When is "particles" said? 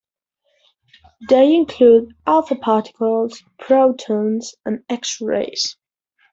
2.55-3.43